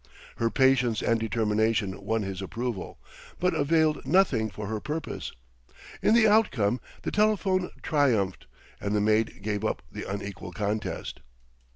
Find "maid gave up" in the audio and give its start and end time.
8.99-9.83